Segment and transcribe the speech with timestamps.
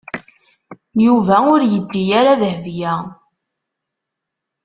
[1.05, 2.93] Yuba ur yeǧǧi ara Dahbiya.